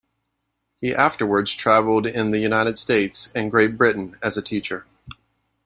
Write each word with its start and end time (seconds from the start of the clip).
He 0.79 0.95
afterwards 0.95 1.53
travelled 1.53 2.07
in 2.07 2.31
the 2.31 2.39
United 2.39 2.79
States 2.79 3.31
and 3.35 3.51
Great 3.51 3.77
Britain 3.77 4.17
as 4.23 4.35
a 4.35 4.41
teacher. 4.41 4.87